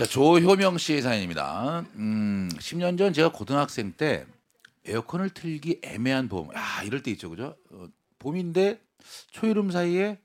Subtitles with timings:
[0.00, 1.84] 자 조효명 씨의 사연입니다.
[1.96, 4.24] 음, 10년 전 제가 고등학생 때
[4.86, 6.48] 에어컨을 틀기 애매한 봄.
[6.54, 7.54] 야 이럴 때 있죠, 그죠?
[7.70, 7.84] 어,
[8.18, 8.80] 봄인데
[9.30, 10.18] 초여름 사이에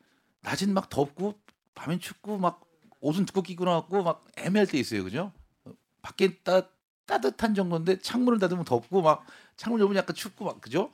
[0.43, 1.37] 낮은 막 덥고
[1.73, 2.61] 밤엔 춥고 막
[3.01, 5.33] 옷은 두껍게 입고 나왔고 막 애매할 때 있어요, 그죠?
[5.65, 5.71] 어,
[6.01, 6.69] 밖에 따,
[7.05, 9.25] 따뜻한 정도인데 창문을 닫으면 덥고 막
[9.57, 10.93] 창문 열면 약간 춥고 막 그죠?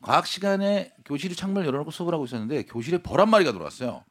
[0.00, 4.04] 과학 시간에 교실이 창문을 열어놓고 수업을 하고 있었는데 교실에 벌 한 마리가 들어왔어요.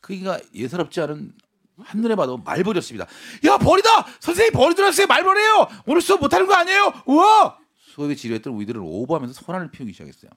[0.00, 1.34] 크기가 예사롭지 않은
[1.84, 3.06] 한눈에 봐도 말벌이었습니다.
[3.46, 4.06] 야 벌이다!
[4.20, 5.06] 선생님 벌이 들어왔어요.
[5.06, 5.68] 말벌이에요.
[5.86, 6.92] 오늘 수업 못하는 거 아니에요?
[7.06, 7.58] 우와!
[7.76, 10.30] 수업에 지루했던 우리들을 오버하면서 소란을 피우기 시작했어요.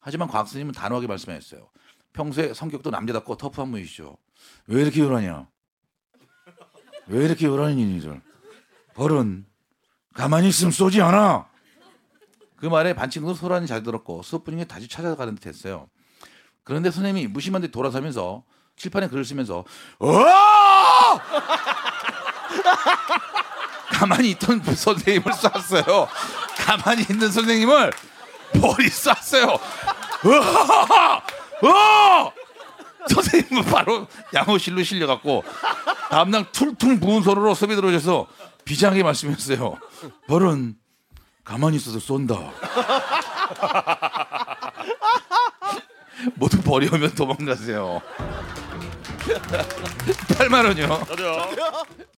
[0.00, 1.68] 하지만 과학 선생님은 단호하게 말씀하셨어요.
[2.12, 4.16] 평소에 성격도 남자답고 터프한 분이시죠.
[4.66, 5.46] 왜 이렇게 요란이야?
[7.08, 8.20] 왜 이렇게 요란이 니들?
[8.94, 9.46] 벌은
[10.14, 11.48] 가만히 있으면 쏘지 않아.
[12.56, 15.88] 그 말에 반 친구도 소란이 잘 들었고 수업 분위기 다시 찾아가는 듯 했어요.
[16.64, 18.44] 그런데 선생님이 무심한 듯 돌아서면서
[18.76, 19.64] 칠판에 글을 쓰면서
[19.98, 20.06] 어!
[23.90, 26.08] 가만히 있던 선생님을 쐈어요.
[26.56, 27.92] 가만히 있는 선생님을
[28.60, 29.46] 머리 쐈어요.
[31.62, 31.68] 어!
[31.68, 32.32] 어!
[33.08, 35.44] 선생님은 바로 양호실로 실려갔고
[36.10, 38.26] 다음날 툴툴 부은 손으로 수업에 들어오셔서
[38.64, 39.78] 비장하게 말씀했어요.
[40.26, 40.76] 벌은
[41.44, 42.34] 가만히 있어서 쏜다.
[46.34, 48.02] 모두 버리면 도망가세요.
[50.38, 51.04] 8만 원이요.
[51.08, 52.06] 저도요.